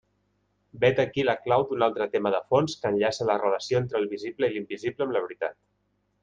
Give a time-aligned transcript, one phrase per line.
[0.83, 4.09] Vet aquí la clau d'un altre tema de fons que enllaça la relació entre el
[4.15, 5.61] visible i l'invisible amb la veritat.